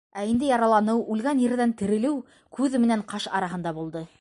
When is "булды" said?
3.81-4.05